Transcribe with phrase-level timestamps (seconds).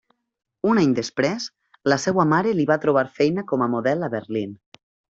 [0.69, 1.45] Un any després,
[1.93, 4.61] la seva mare li va trobar feina com a model a Berlín.